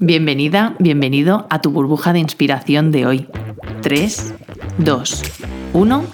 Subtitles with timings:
[0.00, 3.28] Bienvenida, bienvenido a tu burbuja de inspiración de hoy.
[3.80, 4.34] 3,
[4.78, 5.22] 2,
[5.72, 6.04] 1.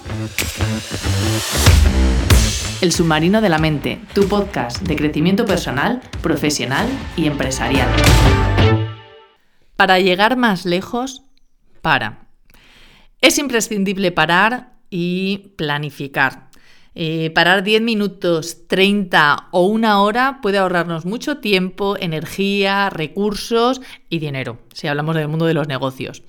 [2.81, 7.89] El submarino de la mente, tu podcast de crecimiento personal, profesional y empresarial.
[9.75, 11.23] Para llegar más lejos,
[11.81, 12.27] para.
[13.19, 16.42] Es imprescindible parar y planificar.
[16.95, 24.19] Eh, parar 10 minutos, 30 o una hora puede ahorrarnos mucho tiempo, energía, recursos y
[24.19, 26.21] dinero, si hablamos del mundo de los negocios.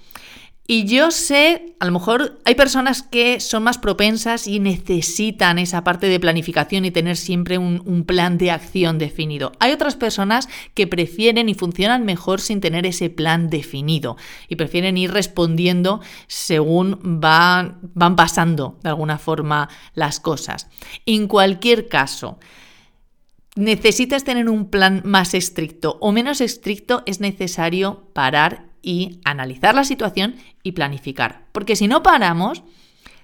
[0.66, 5.84] Y yo sé, a lo mejor hay personas que son más propensas y necesitan esa
[5.84, 9.52] parte de planificación y tener siempre un, plan de acción definido.
[9.60, 14.16] Hay otras personas que prefieren y funcionan mejor sin tener ese plan definido
[14.48, 20.68] y prefieren ir respondiendo según van, van pasando de alguna forma las cosas.
[21.04, 22.38] En cualquier caso,
[23.54, 29.84] necesitas tener un plan más estricto o menos estricto, es necesario parar y analizar la
[29.84, 31.46] situación y planificar.
[31.52, 32.62] Porque si no paramos,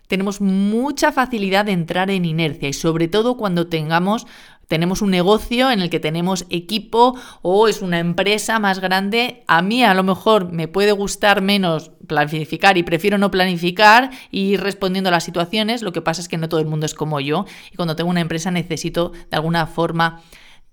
[0.07, 4.27] tenemos mucha facilidad de entrar en inercia y sobre todo cuando tengamos
[4.67, 9.63] tenemos un negocio en el que tenemos equipo o es una empresa más grande, a
[9.63, 14.61] mí a lo mejor me puede gustar menos planificar y prefiero no planificar y ir
[14.61, 17.19] respondiendo a las situaciones, lo que pasa es que no todo el mundo es como
[17.19, 20.23] yo y cuando tengo una empresa necesito de alguna forma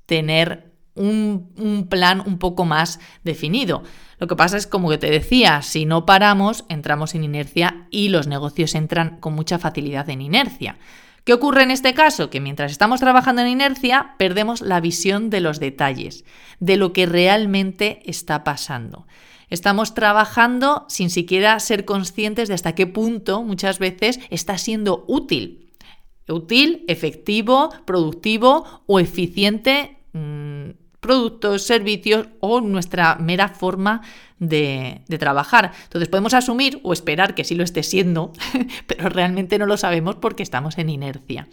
[0.06, 0.67] tener
[0.98, 3.84] un, plan un poco más definido.
[4.20, 8.10] Lo que pasa es, como que te decía, si no paramos, entramos en inercia y
[8.10, 10.78] los negocios entran con mucha facilidad en inercia.
[11.24, 12.30] ¿Qué ocurre en este caso?
[12.30, 16.24] Que mientras estamos trabajando en inercia, perdemos la visión de los detalles,
[16.60, 19.08] de lo que realmente está pasando.
[19.50, 25.74] Estamos trabajando sin siquiera ser conscientes de hasta qué punto muchas veces está siendo útil.
[26.28, 29.98] Útil, efectivo, productivo o eficiente.
[30.12, 30.72] Mm,
[31.08, 34.02] productos, servicios o nuestra mera forma
[34.40, 35.72] de, trabajar.
[35.84, 38.34] Entonces podemos asumir o esperar que sí lo esté siendo,
[38.88, 41.48] pero realmente no lo sabemos porque estamos en inercia.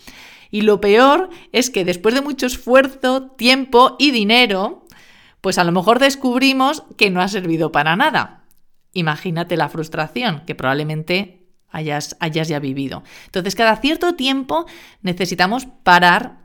[0.51, 4.85] Y lo peor es que después de mucho esfuerzo, tiempo y dinero,
[5.41, 8.45] pues a lo mejor descubrimos que no ha servido para nada.
[8.93, 13.03] Imagínate la frustración que probablemente hayas, hayas ya vivido.
[13.27, 14.67] Entonces, cada cierto tiempo
[15.03, 16.39] necesitamos parar,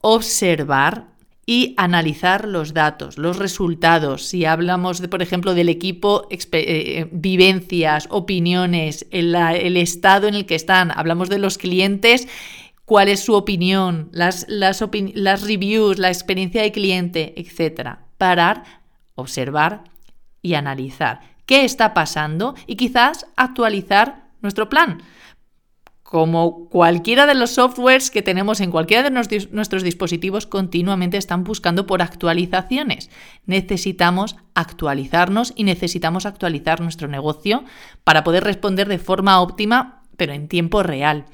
[0.00, 1.08] observar,
[1.48, 4.26] y analizar los datos, los resultados.
[4.26, 10.44] Si hablamos, de, por ejemplo, del equipo, eh, eh, vivencias, opiniones, el, estado en el
[10.44, 12.26] que están, hablamos de los clientes,
[12.84, 14.80] cuál es su opinión, las, las,
[15.42, 17.98] reviews, la experiencia de cliente, etc.
[18.18, 18.64] Parar,
[19.14, 19.84] observar
[20.42, 25.00] y analizar qué está pasando y quizás actualizar nuestro plan
[26.08, 31.84] como cualquiera de los softwares que tenemos en cualquiera de nuestros dispositivos, continuamente están buscando
[31.84, 33.10] por actualizaciones.
[33.44, 37.64] Necesitamos actualizarnos y necesitamos actualizar nuestro negocio
[38.04, 41.24] para poder responder de forma óptima, pero en tiempo real.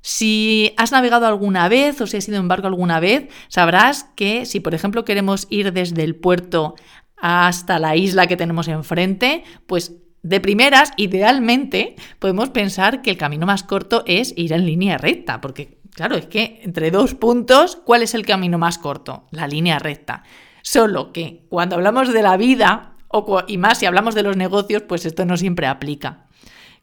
[0.00, 4.46] Si has navegado alguna vez o si has ido en barco alguna vez, sabrás que
[4.46, 6.74] si, por ejemplo, queremos ir desde el puerto
[7.16, 13.46] hasta la isla que tenemos enfrente, pues de primeras, idealmente, podemos pensar que el camino
[13.46, 18.02] más corto es ir en línea recta, porque claro, es que entre dos puntos, ¿cuál
[18.02, 19.24] es el camino más corto?
[19.30, 20.22] La línea recta.
[20.62, 24.82] Solo que cuando hablamos de la vida, o, y más si hablamos de los negocios,
[24.82, 26.26] pues esto no siempre aplica.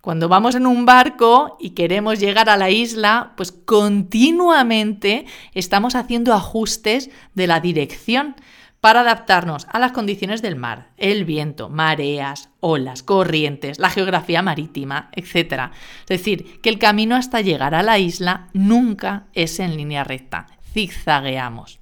[0.02, 6.34] Cuando vamos en un barco y queremos llegar a la isla, pues continuamente estamos haciendo
[6.34, 8.36] ajustes de la dirección
[8.81, 15.09] para adaptarnos a las condiciones del mar, el viento, mareas, olas, corrientes, la geografía marítima,
[15.13, 15.72] etc.
[16.01, 20.47] Es decir, que el camino hasta llegar a la isla nunca es en línea recta,
[20.73, 21.79] zigzagueamos.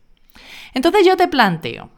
[0.73, 1.91] Entonces yo te planteo,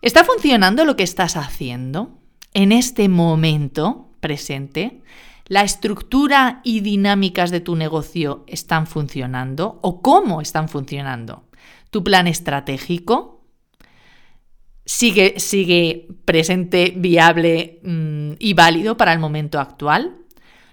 [0.00, 2.18] ¿está funcionando lo que estás haciendo
[2.54, 5.02] en este momento presente?
[5.48, 11.44] ¿La estructura y dinámicas de tu negocio están funcionando o cómo están funcionando?
[11.90, 13.35] ¿Tu plan estratégico?
[14.86, 20.16] Sigue, sigue presente, viable mm, y válido para el momento actual,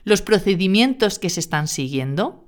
[0.06, 2.48] los procedimientos que se están siguiendo,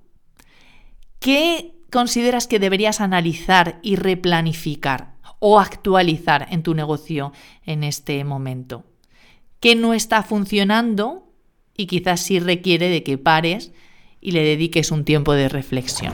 [1.20, 7.34] ¿qué consideras que deberías analizar y replanificar o actualizar en tu negocio
[7.66, 8.86] en este momento?
[9.60, 11.32] ¿Qué no está funcionando
[11.76, 13.72] y quizás sí requiere de que pares
[14.22, 16.14] y le dediques un tiempo de reflexión?